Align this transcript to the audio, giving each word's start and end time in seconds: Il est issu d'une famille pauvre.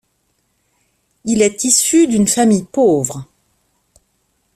Il 1.25 1.43
est 1.43 1.63
issu 1.63 2.07
d'une 2.07 2.27
famille 2.27 2.63
pauvre. 2.63 3.27